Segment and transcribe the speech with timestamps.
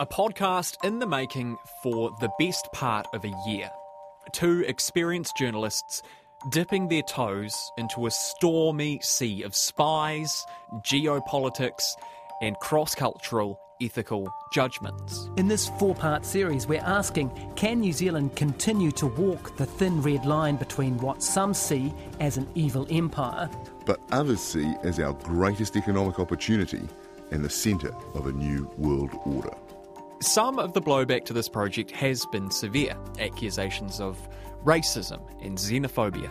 [0.00, 3.68] A podcast in the making for the best part of a year.
[4.30, 6.04] Two experienced journalists
[6.50, 10.46] dipping their toes into a stormy sea of spies,
[10.82, 11.82] geopolitics,
[12.40, 15.30] and cross cultural ethical judgments.
[15.36, 20.00] In this four part series, we're asking can New Zealand continue to walk the thin
[20.00, 23.50] red line between what some see as an evil empire,
[23.84, 26.82] but others see as our greatest economic opportunity
[27.32, 29.56] and the centre of a new world order?
[30.20, 34.18] Some of the blowback to this project has been severe accusations of
[34.64, 36.28] racism and xenophobia.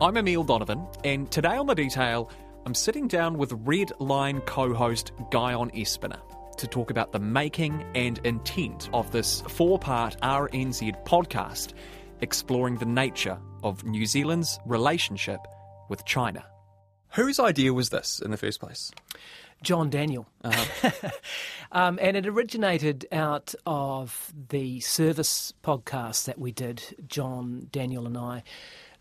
[0.00, 2.30] I'm Emile Donovan, and today on The Detail,
[2.66, 6.20] I'm sitting down with Red Line co host Guyon Espiner
[6.56, 11.72] to talk about the making and intent of this four part RNZ podcast
[12.20, 15.40] exploring the nature of New Zealand's relationship
[15.88, 16.44] with China.
[17.14, 18.92] Whose idea was this in the first place?
[19.62, 20.26] John Daniell.
[20.44, 21.10] Uh-huh.
[21.72, 28.16] um, and it originated out of the service podcast that we did, John Daniell and
[28.16, 28.42] I,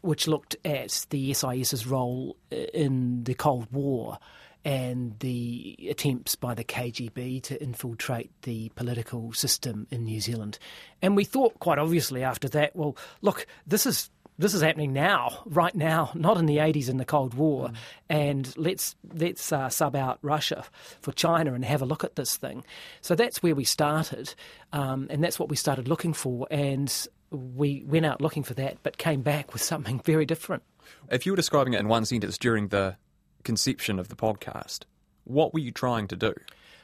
[0.01, 4.19] which looked at the SIS's role in the Cold War
[4.67, 10.59] and the attempts by the KGB to infiltrate the political system in New Zealand.
[11.01, 14.09] And we thought quite obviously after that, well, look, this is
[14.39, 17.69] this is happening now, right now, not in the 80s in the Cold War.
[17.69, 17.75] Mm.
[18.09, 20.63] And let's let's uh, sub out Russia
[21.01, 22.63] for China and have a look at this thing.
[23.01, 24.33] So that's where we started,
[24.73, 26.47] um, and that's what we started looking for.
[26.51, 26.93] And
[27.31, 30.63] we went out looking for that, but came back with something very different.
[31.09, 32.95] If you were describing it in one sentence during the
[33.43, 34.83] conception of the podcast,
[35.23, 36.33] what were you trying to do?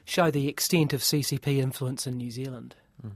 [0.06, 2.76] Show the extent of CCP influence in New Zealand.
[3.06, 3.14] Mm.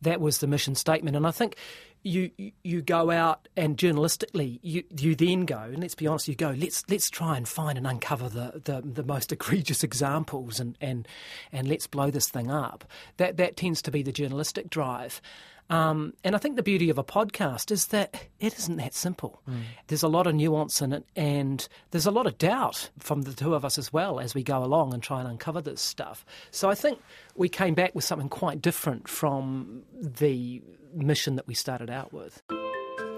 [0.00, 1.56] That was the mission statement, and I think
[2.02, 2.30] you
[2.62, 6.50] you go out and journalistically you you then go and let's be honest you go
[6.56, 11.08] let's let's try and find and uncover the, the, the most egregious examples and, and
[11.52, 12.84] and let's blow this thing up.
[13.16, 15.20] That that tends to be the journalistic drive
[15.70, 19.42] um, and I think the beauty of a podcast is that it isn't that simple.
[19.48, 19.62] Mm.
[19.88, 23.34] There's a lot of nuance in it, and there's a lot of doubt from the
[23.34, 26.24] two of us as well as we go along and try and uncover this stuff.
[26.50, 27.00] So I think
[27.36, 30.62] we came back with something quite different from the
[30.94, 32.42] mission that we started out with.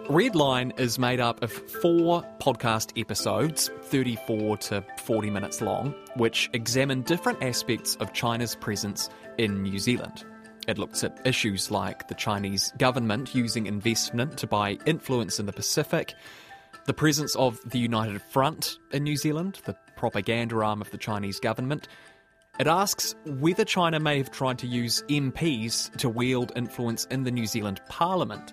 [0.09, 6.51] Red Line is made up of four podcast episodes, 34 to 40 minutes long, which
[6.53, 10.25] examine different aspects of China's presence in New Zealand.
[10.71, 15.53] It looks at issues like the Chinese government using investment to buy influence in the
[15.53, 16.15] Pacific,
[16.87, 21.41] the presence of the United Front in New Zealand, the propaganda arm of the Chinese
[21.41, 21.89] government,
[22.61, 27.33] it asks whether China may have tried to use MPs to wield influence in the
[27.33, 28.53] New Zealand Parliament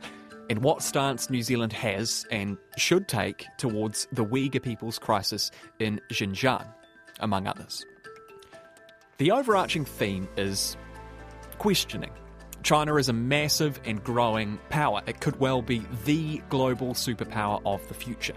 [0.49, 6.01] and what stance New Zealand has and should take towards the Uyghur people's crisis in
[6.09, 6.66] Xinjiang,
[7.19, 7.85] among others.
[9.19, 10.78] The overarching theme is
[11.57, 12.12] questioning.
[12.63, 15.01] China is a massive and growing power.
[15.06, 18.35] It could well be the global superpower of the future.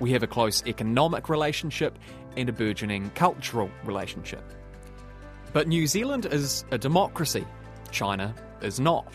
[0.00, 1.98] We have a close economic relationship
[2.36, 4.42] and a burgeoning cultural relationship.
[5.52, 7.46] But New Zealand is a democracy,
[7.90, 9.06] China is not.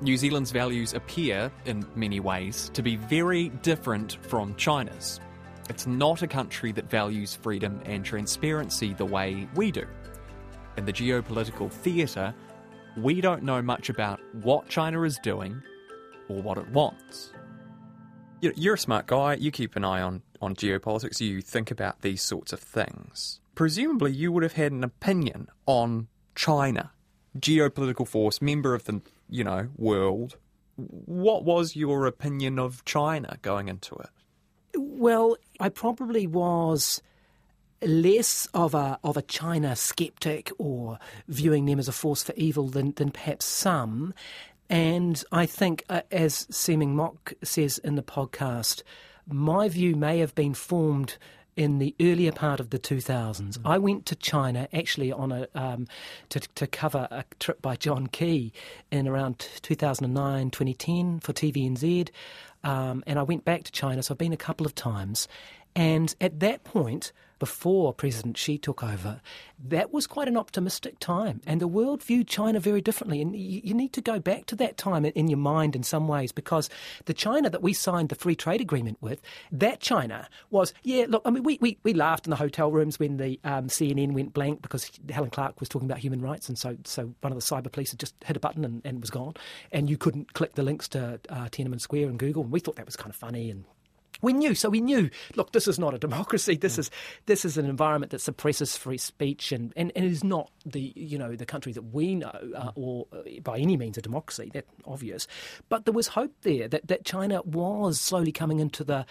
[0.00, 5.20] New Zealand's values appear, in many ways, to be very different from China's.
[5.68, 9.86] It's not a country that values freedom and transparency the way we do.
[10.80, 12.34] In the geopolitical theatre,
[12.96, 15.62] we don't know much about what China is doing
[16.28, 17.32] or what it wants.
[18.40, 22.22] You're a smart guy, you keep an eye on, on geopolitics, you think about these
[22.22, 26.92] sorts of things presumably you would have had an opinion on China,
[27.38, 30.38] geopolitical force, member of the you know world.
[30.76, 34.08] What was your opinion of China going into it?
[34.74, 37.02] Well, I probably was
[37.82, 40.98] less of a of a China skeptic or
[41.28, 44.14] viewing them as a force for evil than than perhaps some.
[44.68, 48.82] And I think, uh, as Zeming Mok says in the podcast,
[49.26, 51.16] my view may have been formed
[51.56, 53.58] in the earlier part of the 2000s.
[53.58, 53.60] Mm.
[53.64, 55.88] I went to China actually on a um,
[56.28, 58.52] to, to cover a trip by John Key
[58.90, 62.08] in around 2009, 2010 for TVNZ,
[62.62, 64.02] um, and I went back to China.
[64.02, 65.28] So I've been a couple of times,
[65.74, 69.20] and at that point before President Xi took over,
[69.58, 71.40] that was quite an optimistic time.
[71.46, 73.20] And the world viewed China very differently.
[73.20, 76.06] And you, need to go back to that time in, in, your mind in some
[76.06, 76.68] ways because
[77.06, 81.22] the China that we signed the free trade agreement with, that China was, yeah, look,
[81.24, 84.34] I mean, we, we, we laughed in the hotel rooms when the um, CNN went
[84.34, 86.46] blank because Helen Clark was talking about human rights.
[86.50, 89.00] And so, so one of the cyber police had just hit a button and, and
[89.00, 89.32] was gone.
[89.72, 92.42] And you couldn't click the links to uh, Tiananmen Square and Google.
[92.42, 93.64] And we thought that was kind of funny and
[94.22, 95.10] We knew, so we knew.
[95.36, 96.56] Look, this is not a democracy.
[96.56, 96.90] This is
[97.26, 100.92] this is an environment that suppresses free speech, and, and, and it is not the
[100.96, 104.50] you know the country that we know, uh, or uh, by any means a democracy.
[104.52, 105.26] That's obvious.
[105.68, 109.06] But there was hope there that, that China was slowly coming into the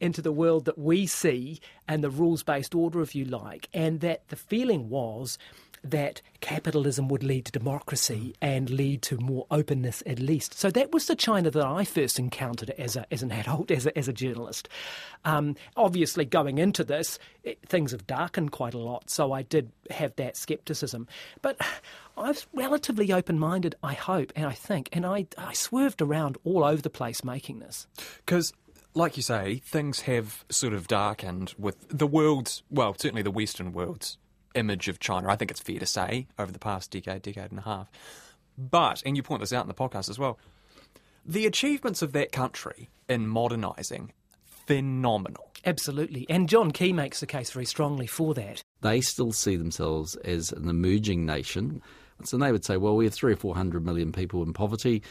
[0.00, 4.00] into the world that we see and the rules based order, if you like, and
[4.00, 5.38] that the feeling was
[5.84, 10.54] that capitalism would lead to democracy and lead to more openness at least.
[10.54, 13.86] So that was the China that I first encountered as, a, as an adult, as
[13.86, 14.68] a, as a journalist.
[15.24, 19.70] Um, obviously, going into this, it, things have darkened quite a lot, so I did
[19.90, 21.06] have that scepticism.
[21.42, 21.60] But
[22.16, 26.38] I was relatively open minded, I hope, and I think, and I, I swerved around
[26.44, 27.86] all over the place making this.
[28.24, 28.52] Because
[28.94, 33.72] like you say, things have sort of darkened with the world's, well, certainly the Western
[33.72, 34.16] world's
[34.56, 37.60] image of China, I think it's fair to say, over the past decade, decade and
[37.60, 37.90] a half.
[38.58, 40.38] But, and you point this out in the podcast as well,
[41.24, 44.12] the achievements of that country in modernising,
[44.66, 45.50] phenomenal.
[45.64, 46.26] Absolutely.
[46.28, 48.62] And John Key makes the case very strongly for that.
[48.80, 51.82] They still see themselves as an emerging nation.
[52.24, 55.02] So they would say, well, we have three or four hundred million people in poverty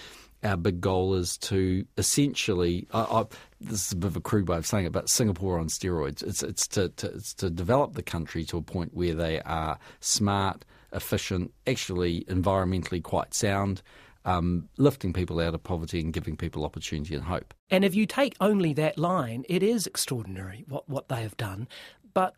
[0.45, 2.87] our big goal is to essentially.
[2.93, 3.25] I, I,
[3.59, 6.23] this is a bit of a crude way of saying it, but Singapore on steroids.
[6.23, 9.79] It's it's to, to it's to develop the country to a point where they are
[9.99, 10.63] smart,
[10.93, 13.81] efficient, actually environmentally quite sound.
[14.23, 17.53] Um, lifting people out of poverty and giving people opportunity and hope.
[17.69, 21.67] And if you take only that line, it is extraordinary what, what they have done.
[22.15, 22.33] But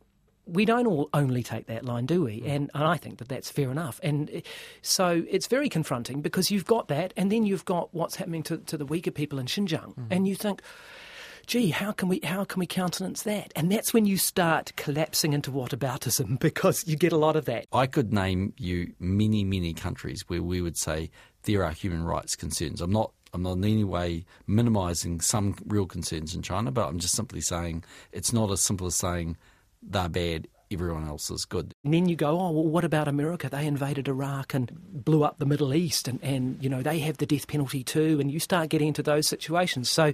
[0.48, 2.44] we don't all only take that line, do we?
[2.46, 4.00] And, and, I think that that's fair enough.
[4.02, 4.42] And eh,
[4.82, 8.58] so it's very confronting because you've got that, and then you've got what's happening to,
[8.58, 10.06] to the Uyghur people in Xinjiang, mm-hmm.
[10.12, 10.62] and you think,
[11.48, 13.52] gee, how can we how can we countenance that?
[13.56, 17.66] And that's when you start collapsing into whataboutism because you get a lot of that.
[17.74, 21.10] I could name you many many countries where we would say
[21.44, 22.82] there are human rights concerns.
[22.82, 27.00] I'm not I'm not in any way minimising some real concerns in China, but I'm
[27.00, 29.38] just simply saying it's not as simple as saying
[29.82, 31.74] they're bad, everyone else is good.
[31.84, 33.50] And then you go, oh, well, what about America?
[33.50, 37.18] They invaded Iraq and blew up the Middle East, and, and you know they have
[37.18, 38.20] the death penalty too.
[38.20, 39.90] And you start getting into those situations.
[39.90, 40.14] So,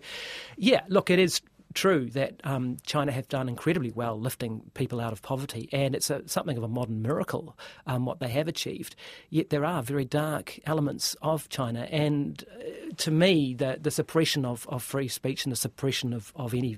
[0.57, 1.41] yeah, look, it is
[1.73, 6.09] true that um, China have done incredibly well lifting people out of poverty, and it's
[6.09, 7.57] a, something of a modern miracle
[7.87, 8.95] um, what they have achieved.
[9.29, 14.45] Yet there are very dark elements of China, and uh, to me, the, the suppression
[14.45, 16.77] of, of free speech and the suppression of, of any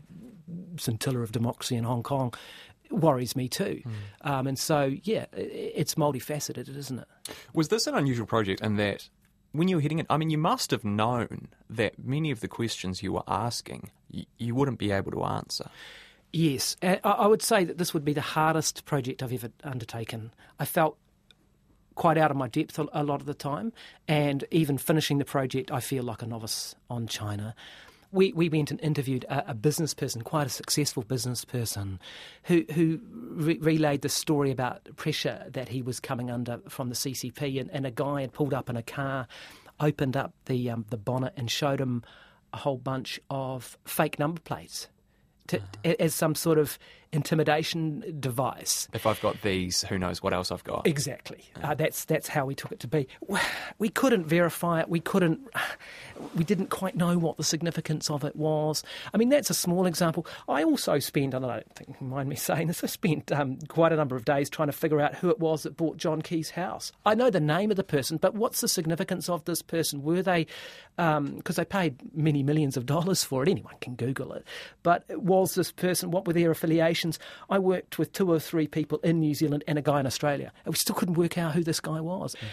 [0.77, 2.33] scintilla of democracy in Hong Kong
[2.91, 3.81] worries me too.
[3.85, 4.29] Mm.
[4.29, 7.07] Um, and so, yeah, it's multifaceted, isn't it?
[7.53, 9.09] Was this an unusual project in that
[9.51, 12.47] when you were hitting it, I mean, you must have known that many of the
[12.47, 15.69] questions you were asking, you, you wouldn't be able to answer.
[16.33, 20.33] Yes, I would say that this would be the hardest project I've ever undertaken.
[20.59, 20.97] I felt
[21.95, 23.71] quite out of my depth a lot of the time,
[24.05, 27.55] and even finishing the project, I feel like a novice on China
[28.11, 31.99] we, we went and interviewed a, a, business person, quite a successful business person,
[32.43, 36.95] who, who re- relayed the story about pressure that he was coming under from the
[36.95, 37.59] CCP.
[37.59, 39.27] And, and a guy had pulled up in a car,
[39.79, 42.03] opened up the, um, the bonnet, and showed him
[42.53, 44.87] a whole bunch of fake number plates
[45.47, 45.95] to, uh-huh.
[45.99, 46.79] as some sort of
[47.11, 48.87] intimidation device.
[48.93, 50.85] If I've got these, who knows what else I've got?
[50.87, 51.43] Exactly.
[51.57, 51.71] Yeah.
[51.71, 53.07] Uh, that's that's how we took it to be.
[53.77, 54.89] We couldn't verify it.
[54.89, 55.41] We couldn't.
[56.33, 58.83] We didn't quite know what the significance of it was.
[59.13, 60.25] I mean, that's a small example.
[60.47, 63.91] I also spent, and I don't think mind me saying this, I spent um, quite
[63.91, 66.51] a number of days trying to figure out who it was that bought John Key's
[66.51, 66.93] house.
[67.05, 70.03] I know the name of the person, but what's the significance of this person?
[70.03, 70.47] Were they
[70.95, 73.49] because um, they paid many millions of dollars for it?
[73.49, 74.45] Anyone can Google it.
[74.83, 76.11] But was this person?
[76.11, 77.04] What were their affiliations?
[77.49, 80.51] I worked with two or three people in New Zealand and a guy in Australia,
[80.65, 82.35] and we still couldn't work out who this guy was.
[82.35, 82.47] Mm.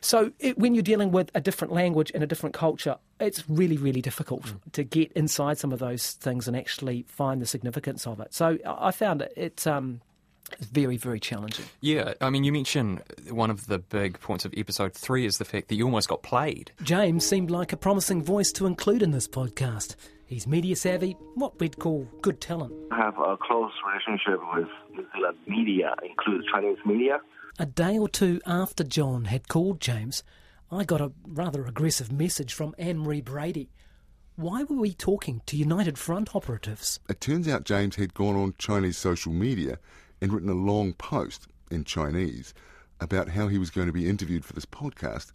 [0.00, 3.76] So it, when you're dealing with a different language and a different culture, it's really,
[3.76, 4.72] really difficult mm.
[4.72, 8.32] to get inside some of those things and actually find the significance of it.
[8.32, 9.32] So I found it.
[9.36, 10.00] It's um,
[10.60, 11.66] very, very challenging.
[11.80, 15.44] Yeah, I mean, you mentioned one of the big points of episode three is the
[15.44, 16.72] fact that you almost got played.
[16.82, 19.96] James seemed like a promising voice to include in this podcast.
[20.28, 22.74] He's media savvy, what we'd call good talent.
[22.90, 27.22] I have a close relationship with New Zealand media, includes Chinese media.
[27.58, 30.22] A day or two after John had called James,
[30.70, 33.70] I got a rather aggressive message from Anne Marie Brady.
[34.36, 37.00] Why were we talking to United Front operatives?
[37.08, 39.78] It turns out James had gone on Chinese social media
[40.20, 42.52] and written a long post in Chinese
[43.00, 45.30] about how he was going to be interviewed for this podcast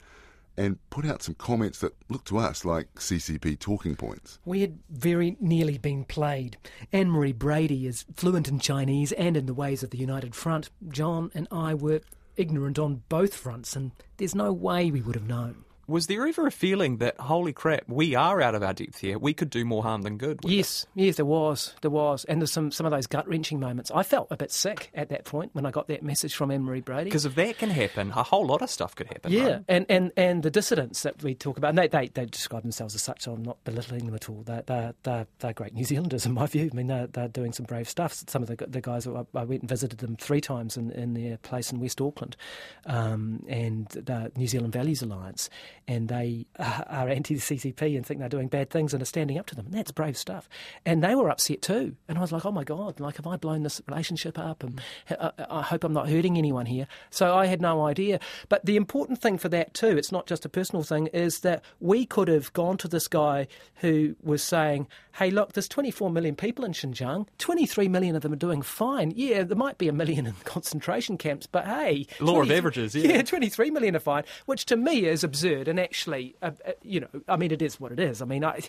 [0.57, 4.39] and put out some comments that looked to us like CCP talking points.
[4.45, 6.57] We had very nearly been played.
[6.91, 10.69] Anne Marie Brady is fluent in Chinese and in the ways of the United Front.
[10.87, 12.01] John and I were
[12.35, 15.65] ignorant on both fronts, and there's no way we would have known.
[15.85, 19.19] Was there ever a feeling that, holy crap, we are out of our depth here?
[19.19, 20.39] We could do more harm than good?
[20.43, 23.91] Yes, yes, there was, there was, and there's some some of those gut wrenching moments.
[23.93, 26.63] I felt a bit sick at that point when I got that message from Anne
[26.63, 27.05] Marie Brady.
[27.05, 29.31] Because if that can happen, a whole lot of stuff could happen.
[29.33, 29.65] Yeah, right?
[29.67, 32.95] and, and, and the dissidents that we talk about, and they, they, they describe themselves
[32.95, 34.43] as such, so I'm not belittling them at all.
[34.43, 36.69] They're, they're, they're, they're great New Zealanders, in my view.
[36.71, 38.13] I mean, they're, they're doing some brave stuff.
[38.27, 41.13] Some of the, the guys, I, I went and visited them three times in, in
[41.13, 42.37] their place in West Auckland,
[42.85, 45.49] um, and the New Zealand Values Alliance,
[45.87, 49.45] and they are anti CCP and think they're doing bad things and are standing up
[49.47, 49.65] to them.
[49.65, 50.49] And that's brave stuff.
[50.85, 51.95] And they were upset too.
[52.07, 54.63] And I was like, oh my God, like, have I blown this relationship up?
[54.63, 55.31] And mm.
[55.39, 56.87] I, I hope I'm not hurting anyone here.
[57.09, 58.19] So I had no idea.
[58.49, 61.63] But the important thing for that too, it's not just a personal thing, is that
[61.79, 64.87] we could have gone to this guy who was saying,
[65.17, 67.27] hey, look, there's 24 million people in Xinjiang.
[67.37, 69.13] 23 million of them are doing fine.
[69.15, 72.07] Yeah, there might be a million in concentration camps, but hey.
[72.19, 73.17] Law of averages, yeah.
[73.17, 75.67] Yeah, 23 million are fine, which to me is absurd.
[75.73, 78.21] And actually, uh, uh, you know, I mean, it is what it is.
[78.21, 78.61] I mean, I,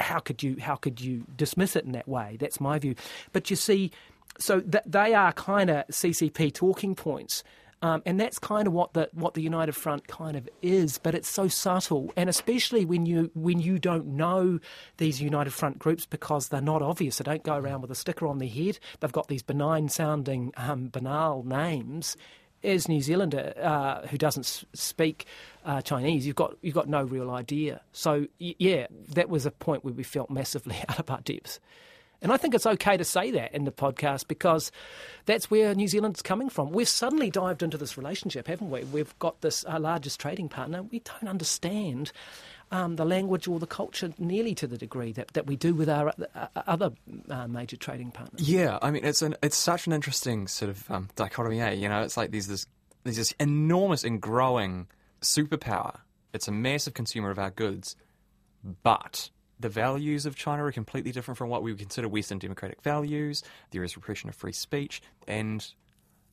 [0.00, 2.36] how could you how could you dismiss it in that way?
[2.40, 2.96] That's my view.
[3.32, 3.92] But you see,
[4.40, 7.44] so th- they are kind of CCP talking points.
[7.80, 11.14] Um, and that's kind of what the what the United Front kind of is, but
[11.14, 14.58] it's so subtle, and especially when you when you don't know
[14.96, 17.18] these United Front groups because they're not obvious.
[17.18, 18.80] They don't go around with a sticker on their head.
[18.98, 22.16] They've got these benign sounding, um, banal names.
[22.64, 25.26] As New Zealander uh, who doesn't speak
[25.64, 27.80] uh, Chinese, you've got you've got no real idea.
[27.92, 31.60] So yeah, that was a point where we felt massively out of our depths.
[32.20, 34.72] And I think it's okay to say that in the podcast because
[35.26, 36.72] that's where New Zealand's coming from.
[36.72, 38.82] We've suddenly dived into this relationship, haven't we?
[38.84, 40.82] We've got this our largest trading partner.
[40.82, 42.10] We don't understand
[42.70, 45.88] um, the language or the culture nearly to the degree that, that we do with
[45.88, 46.90] our uh, other
[47.30, 48.48] uh, major trading partners.
[48.48, 51.60] Yeah, I mean, it's an it's such an interesting sort of um, dichotomy.
[51.60, 51.72] Eh?
[51.72, 52.66] You know, it's like there's this
[53.04, 54.88] there's this enormous and growing
[55.20, 55.98] superpower.
[56.32, 57.96] It's a massive consumer of our goods,
[58.82, 62.82] but the values of China are completely different from what we would consider Western democratic
[62.82, 63.42] values.
[63.70, 65.66] There is repression of free speech, and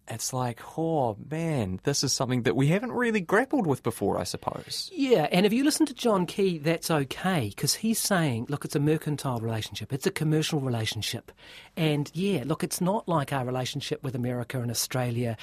[0.07, 4.23] it's like, oh man, this is something that we haven't really grappled with before, I
[4.23, 4.89] suppose.
[4.93, 8.75] Yeah, and if you listen to John Key, that's okay because he's saying, look, it's
[8.75, 11.31] a mercantile relationship, it's a commercial relationship.
[11.75, 15.37] And yeah, look, it's not like our relationship with America and Australia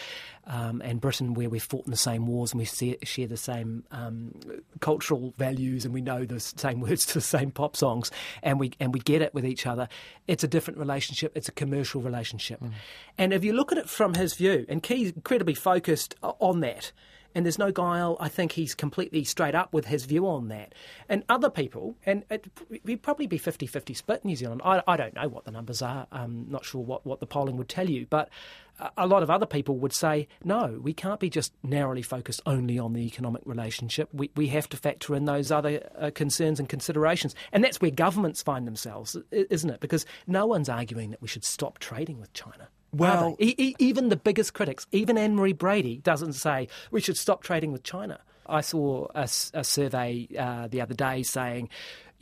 [0.47, 3.37] um, and Britain where we've fought in the same wars and we see, share the
[3.37, 4.35] same um,
[4.81, 8.11] cultural values and we know the same words to the same pop songs
[8.43, 9.89] and we, and we get it with each other.
[10.27, 12.63] It's a different relationship, it's a commercial relationship.
[13.19, 16.93] And if you look at it from his view, and Key's incredibly focused on that,
[17.35, 18.17] and there's no guile.
[18.21, 20.75] I think he's completely straight up with his view on that.
[21.09, 22.47] And other people, and it,
[22.85, 24.63] would probably be 50 50 split in New Zealand.
[24.65, 26.07] I, I don't know what the numbers are.
[26.13, 28.07] I'm not sure what, what the polling would tell you.
[28.09, 28.29] But
[28.97, 32.79] a- lot of other people would say, no, we can't be just narrowly focused only
[32.79, 34.09] on the economic relationship.
[34.13, 37.35] We, we have to factor in those other uh, concerns and considerations.
[37.53, 39.81] And that's where governments find themselves, isn't it?
[39.81, 42.69] Because no one's arguing that we should stop trading with China.
[42.93, 47.17] Well- E- e- even the biggest critics, even Anne Marie Brady, doesn't say we should
[47.17, 48.21] stop trading with China.
[48.47, 51.69] I saw a survey uh, the other day saying,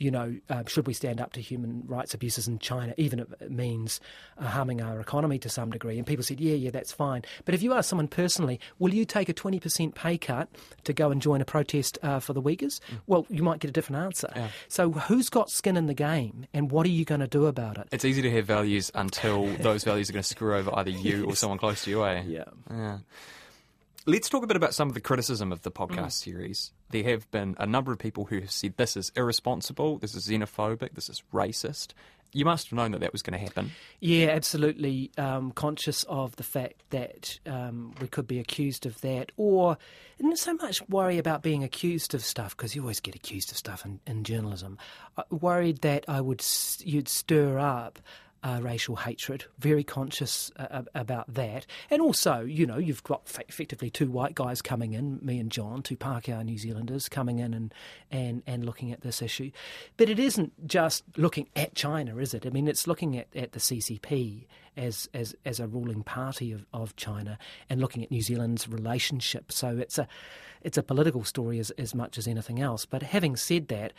[0.01, 3.31] you know, uh, should we stand up to human rights abuses in China, even if
[3.39, 3.99] it means
[4.39, 5.97] uh, harming our economy to some degree?
[5.99, 7.21] And people said, yeah, yeah, that's fine.
[7.45, 10.49] But if you ask someone personally, will you take a 20% pay cut
[10.85, 12.79] to go and join a protest uh, for the Uyghurs?
[13.05, 14.49] Well, you might get a different answer.
[14.67, 17.77] So who's got skin in the game and what are you going to do about
[17.77, 17.87] it?
[17.91, 21.25] It's easy to have values until those values are going to screw over either you
[21.25, 22.23] or someone close to you, eh?
[22.25, 22.45] Yeah.
[22.71, 22.97] Yeah.
[24.07, 26.71] Let's talk a bit about some of the criticism of the podcast series.
[26.91, 30.27] There have been a number of people who have said this is irresponsible, this is
[30.27, 31.93] xenophobic, this is racist.
[32.33, 33.71] You must have known that that was going to happen.
[33.99, 35.11] Yeah, absolutely.
[35.17, 39.77] Um, conscious of the fact that um, we could be accused of that, or
[40.19, 43.57] not so much worry about being accused of stuff because you always get accused of
[43.57, 44.77] stuff in, in journalism.
[45.17, 46.45] I worried that I would
[46.79, 47.99] you'd stir up.
[48.43, 51.67] Uh, racial hatred, very conscious uh, about that.
[51.91, 55.51] And also, you know, you've got fa- effectively two white guys coming in, me and
[55.51, 57.71] John, two Pākehā New Zealanders coming in and,
[58.09, 59.51] and, and looking at this issue.
[59.95, 62.47] But it isn't just looking at China, is it?
[62.47, 66.65] I mean, it's looking at, at the CCP as, as, as a ruling party of,
[66.73, 67.37] of China
[67.69, 69.51] and looking at New Zealand's relationship.
[69.51, 70.07] So it's a,
[70.61, 72.85] it's a political story as, as much as anything else.
[72.85, 73.93] But having said that,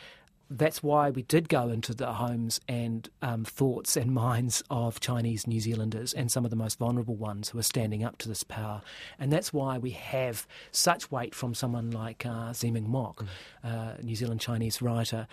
[0.49, 5.47] that's why we did go into the homes and um, thoughts and minds of Chinese
[5.47, 8.43] New Zealanders and some of the most vulnerable ones who are standing up to this
[8.43, 8.81] power.
[9.19, 13.25] And that's why we have such weight from someone like uh, Zeming Mok,
[13.63, 15.27] uh, New Zealand Chinese writer,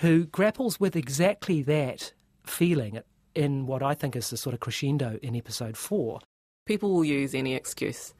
[0.00, 2.12] who grapples with exactly that
[2.44, 3.00] feeling
[3.34, 6.20] in what I think is the sort of crescendo in episode four.
[6.66, 8.14] People will use any excuse.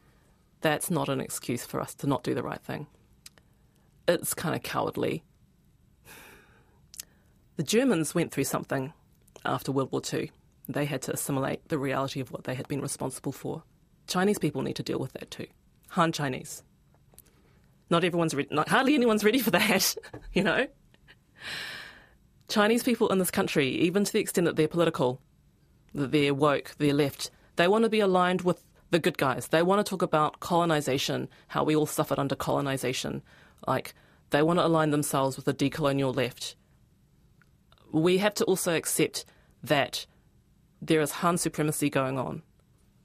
[0.61, 2.87] That's not an excuse for us to not do the right thing.
[4.09, 5.23] it's kind of cowardly.
[7.61, 8.95] The Germans went through something
[9.45, 10.31] after World War II.
[10.67, 13.65] They had to assimilate the reality of what they had been responsible for.
[14.07, 15.47] Chinese people need to deal with that too.
[15.91, 16.63] Han Chinese.
[17.91, 19.95] Not everyone's ready, not, hardly anyone's ready for that,
[20.33, 20.69] you know?
[22.49, 25.21] Chinese people in this country, even to the extent that they're political,
[25.93, 29.49] that they're woke, they're left, they want to be aligned with the good guys.
[29.49, 33.21] They want to talk about colonization, how we all suffered under colonization.
[33.69, 33.93] Like,
[34.31, 36.57] they want to align themselves with the decolonial left.
[37.93, 39.25] We have to also accept
[39.63, 40.07] that
[40.81, 42.43] there is Han supremacy going on.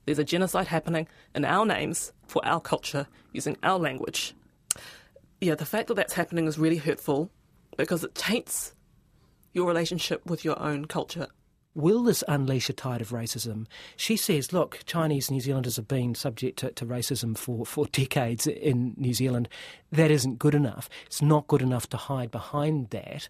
[0.06, 4.36] There's a genocide happening in our names for our culture using our language.
[5.42, 7.32] Yeah, the fact that that's happening is really hurtful
[7.78, 8.74] because it taints
[9.54, 11.28] your relationship with your own culture.
[11.74, 13.68] Will this unleash a tide of racism?
[13.98, 18.48] She says, look, Chinese New Zealanders have been subject to, to, racism for, for decades
[18.48, 19.50] in New Zealand.
[19.92, 20.90] That isn't good enough.
[21.06, 23.28] It's not good enough to hide behind that.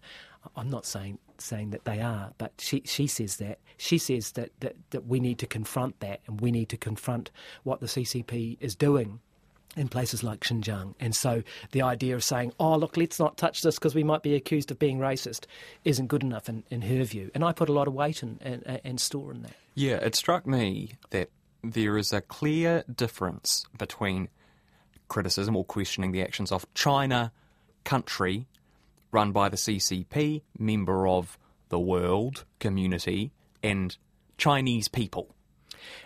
[0.54, 3.58] I'm not saying saying that they are, but she, she says that.
[3.78, 7.30] She says that, that, that we need to confront that and we need to confront
[7.62, 9.20] what the CCP is doing
[9.76, 10.94] in places like Xinjiang.
[10.98, 14.22] And so the idea of saying, oh, look, let's not touch this because we might
[14.22, 15.44] be accused of being racist
[15.84, 17.30] isn't good enough in, in her view.
[17.34, 19.52] And I put a lot of weight and, and, and store in that.
[19.74, 21.30] Yeah, it struck me that
[21.62, 24.28] there is a clear difference between
[25.08, 27.32] criticism or questioning the actions of China,
[27.84, 28.46] country,
[29.16, 31.38] run by the CCP, member of
[31.70, 33.32] the world community,
[33.62, 33.96] and
[34.36, 35.34] Chinese people.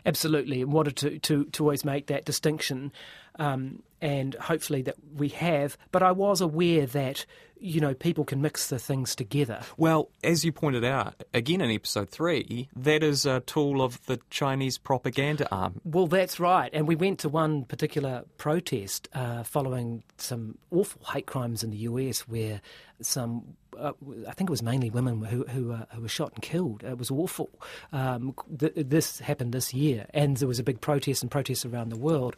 [0.07, 2.93] Absolutely, and wanted to, to, to always make that distinction,
[3.39, 5.77] um, and hopefully that we have.
[5.93, 7.27] But I was aware that
[7.61, 9.61] you know, people can mix the things together.
[9.77, 14.19] Well, as you pointed out, again in episode three, that is a tool of the
[14.31, 15.81] Chinese propaganda arm.
[15.85, 16.71] Well, that's right.
[16.73, 21.77] And we went to one particular protest uh, following some awful hate crimes in the
[21.79, 22.61] US where
[23.03, 23.93] some, uh,
[24.29, 26.83] I think it was mainly women who who, uh, who were shot and killed.
[26.83, 27.51] It was awful.
[27.93, 31.91] Um, th- this happened this year, and there was a big protest and protests around
[31.91, 32.37] the world.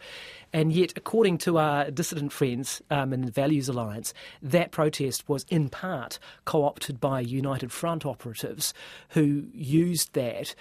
[0.52, 4.12] And yet, according to our dissident friends um, in the Values Alliance,
[4.42, 8.74] that protest was in part co opted by United Front operatives
[9.10, 10.54] who used that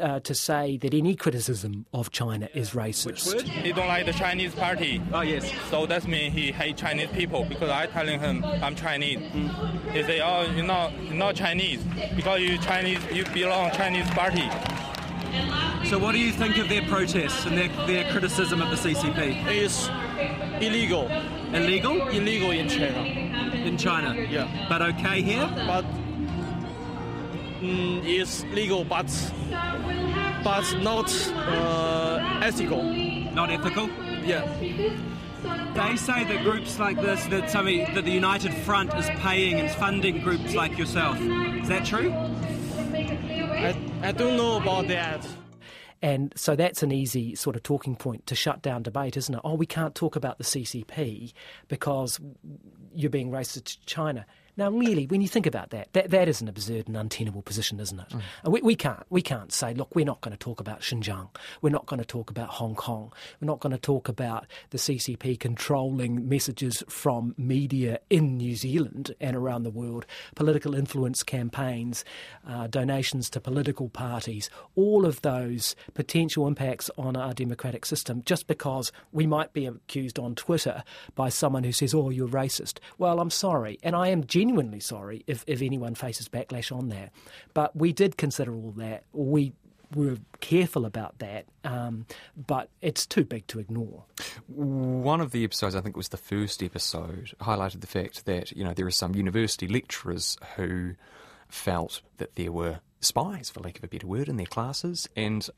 [0.00, 3.42] uh, to say that any criticism of China is racist.
[3.42, 5.00] He don't like the Chinese party.
[5.12, 5.50] Oh yes.
[5.70, 9.18] So that means he hate Chinese people because I telling him I'm Chinese.
[9.18, 9.92] Mm.
[9.92, 11.82] He say, oh, you're not, you're not Chinese
[12.16, 14.48] because you Chinese, you belong Chinese party.
[15.88, 19.46] So what do you think of their protests and their, their criticism of the CCP?
[19.46, 19.88] It's
[20.64, 21.08] illegal.
[21.52, 22.08] Illegal?
[22.08, 23.02] Illegal in China.
[23.54, 24.14] In China?
[24.14, 24.66] Yeah.
[24.68, 25.46] But okay here?
[25.66, 25.84] But
[27.64, 29.06] mm, it's legal, but
[30.44, 32.82] but not uh, ethical.
[32.82, 33.88] Not ethical?
[34.24, 34.44] Yeah.
[35.74, 39.70] They say that groups like this, that somebody, that the United Front is paying and
[39.70, 41.18] funding groups like yourself.
[41.20, 42.12] Is that true?
[42.12, 45.26] I, I don't know about that.
[46.00, 49.40] And so that's an easy sort of talking point to shut down debate, isn't it?
[49.42, 51.32] Oh, we can't talk about the CCP
[51.68, 52.20] because
[52.92, 54.26] you're being racist to China.
[54.56, 57.80] Now, really, when you think about that, that, that is an absurd and untenable position,
[57.80, 58.08] isn't it?
[58.08, 58.22] Mm.
[58.52, 61.28] We, we, can't, we can't say, look, we're not going to talk about Xinjiang.
[61.60, 63.12] We're not going to talk about Hong Kong.
[63.40, 69.14] We're not going to talk about the CCP controlling messages from media in New Zealand
[69.20, 72.04] and around the world, political influence campaigns,
[72.48, 78.46] uh, donations to political parties, all of those potential impacts on our democratic system just
[78.46, 80.84] because we might be accused on Twitter
[81.16, 82.78] by someone who says, oh, you're racist.
[82.98, 83.78] Well, I'm sorry.
[83.82, 87.10] And I am genuinely genuinely sorry if, if anyone faces backlash on that.
[87.54, 89.04] But we did consider all that.
[89.12, 89.54] We
[89.94, 92.04] were careful about that, um,
[92.36, 94.04] but it's too big to ignore.
[94.48, 98.52] One of the episodes, I think it was the first episode, highlighted the fact that
[98.52, 100.94] you know there are some university lecturers who
[101.48, 105.48] felt that there were spies, for lack of a better word, in their classes, and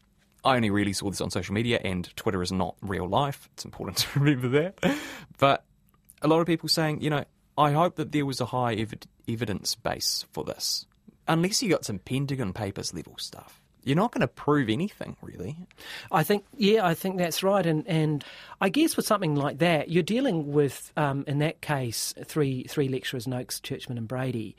[0.44, 3.48] I only really saw this on social media, and Twitter is not real life.
[3.54, 4.96] It's important to remember that.
[5.38, 5.64] But
[6.22, 7.24] a lot of people saying, you know,
[7.58, 8.94] I hope that there was a high ev-
[9.28, 10.86] evidence base for this.
[11.28, 15.56] Unless you got some Pentagon Papers level stuff, you're not going to prove anything, really.
[16.10, 17.64] I think, yeah, I think that's right.
[17.64, 18.24] And and
[18.60, 22.88] I guess with something like that, you're dealing with, um, in that case, three three
[22.88, 24.56] lecturers, Noakes, Churchman, and Brady,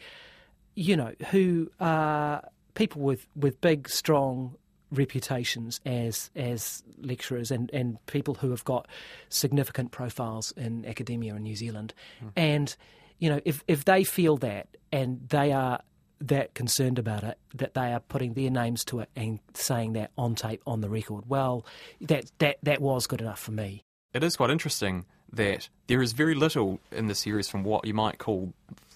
[0.75, 4.55] you know, who are people with, with big, strong
[4.91, 8.87] reputations as as lecturers and, and people who have got
[9.29, 11.93] significant profiles in academia in New Zealand.
[12.23, 12.31] Mm.
[12.35, 12.75] And,
[13.19, 15.81] you know, if, if they feel that and they are
[16.19, 20.11] that concerned about it, that they are putting their names to it and saying that
[20.17, 21.65] on tape, on the record, well,
[22.01, 23.83] that that, that was good enough for me.
[24.13, 27.93] It is quite interesting that there is very little in the series from what you
[27.93, 28.53] might call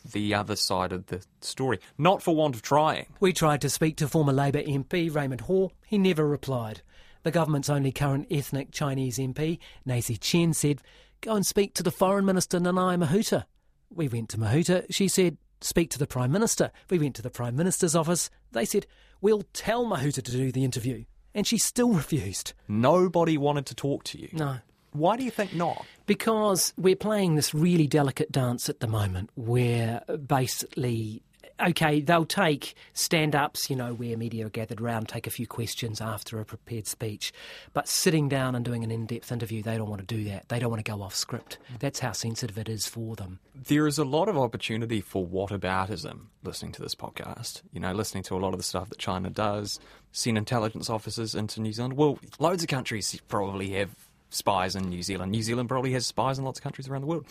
[0.10, 3.08] the other side of the story, not for want of trying.
[3.20, 5.72] We tried to speak to former Labour MP Raymond Huo.
[5.86, 6.82] He never replied.
[7.24, 10.82] The government's only current ethnic Chinese MP, Naisi Chen, said,
[11.22, 13.46] Go and speak to the Foreign Minister Nanaia Mahuta.
[13.94, 14.86] We went to Mahuta.
[14.90, 16.72] She said, Speak to the Prime Minister.
[16.90, 18.32] We went to the Prime Minister's office.
[18.52, 18.88] They said,
[19.22, 21.06] We'll tell Mahuta to do the interview.
[21.36, 22.54] And she still refused.
[22.68, 24.30] Nobody wanted to talk to you.
[24.34, 24.58] No.
[24.94, 25.86] Why do you think not?
[26.06, 31.24] Because we're playing this really delicate dance at the moment where basically,
[31.66, 35.48] okay, they'll take stand ups, you know, where media are gathered around, take a few
[35.48, 37.32] questions after a prepared speech.
[37.72, 40.50] But sitting down and doing an in depth interview, they don't want to do that.
[40.50, 41.58] They don't want to go off script.
[41.74, 41.80] Mm.
[41.80, 43.40] That's how sensitive it is for them.
[43.56, 47.62] There is a lot of opportunity for whataboutism listening to this podcast.
[47.72, 49.80] You know, listening to a lot of the stuff that China does,
[50.12, 51.94] send intelligence officers into New Zealand.
[51.94, 53.96] Well, loads of countries probably have
[54.34, 55.32] spies in New Zealand.
[55.32, 57.26] New Zealand probably has spies in lots of countries around the world.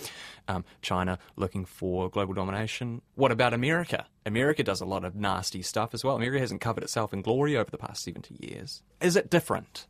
[0.48, 3.02] Um, China looking for global domination.
[3.14, 4.06] What about America?
[4.24, 6.16] America does a lot of nasty stuff as well.
[6.16, 8.82] America hasn't covered itself in glory over the past 70 years.
[9.00, 9.86] Is it different?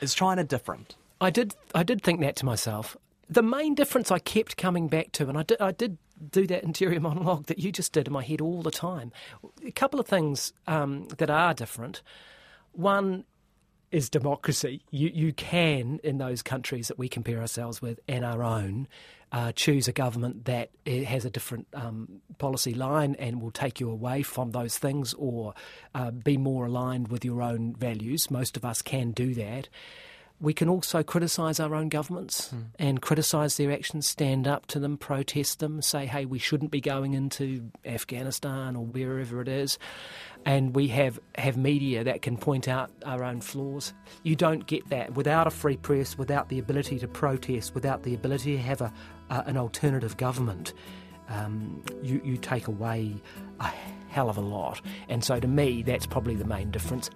[0.00, 0.96] Is China different?
[1.20, 2.96] I did, I did think that to myself.
[3.28, 5.98] The main difference I kept coming back to, and I did, I did
[6.30, 9.12] do that interior monologue that you just did in my head all the time.
[9.64, 12.02] A couple of things um, that are different.
[12.72, 13.24] One
[13.90, 14.82] is democracy.
[14.90, 18.88] You you can in those countries that we compare ourselves with and our own.
[19.32, 23.88] Uh, choose a government that has a different um, policy line and will take you
[23.88, 25.54] away from those things or
[25.94, 28.28] uh, be more aligned with your own values.
[28.28, 29.68] Most of us can do that.
[30.40, 32.60] We can also criticise our own governments Hmm.
[32.78, 36.80] and criticise their actions, stand up to them, protest them, say, hey, we shouldn't be
[36.80, 39.78] going into Afghanistan or wherever it is.
[40.46, 43.92] And we have, have media that can point out our own flaws.
[44.22, 48.14] You don't get that without a free press, without the ability to protest, without the
[48.14, 48.92] ability to have a,
[49.28, 50.72] uh, an alternative government.
[51.28, 53.14] Um, you, you take away
[53.60, 53.70] a
[54.08, 54.80] hell of a lot.
[55.08, 57.10] And so to me, that's probably the main difference.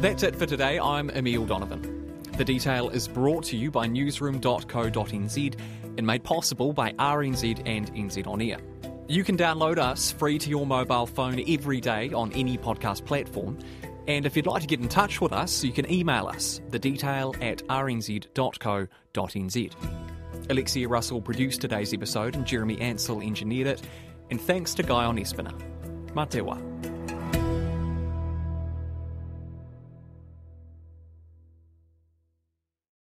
[0.00, 0.78] That's it for today.
[0.78, 2.22] I'm Emile Donovan.
[2.36, 5.58] The detail is brought to you by newsroom.co.nz
[5.96, 8.58] and made possible by RNZ and NZ On Air.
[9.08, 13.58] You can download us free to your mobile phone every day on any podcast platform.
[14.06, 16.78] And if you'd like to get in touch with us, you can email us, the
[16.78, 18.90] detail at rnz.co.nz.
[20.48, 23.82] Alexia Russell produced today's episode and Jeremy Ansell engineered it.
[24.30, 25.60] And thanks to Guyon Espiner.
[26.14, 26.87] Matewa.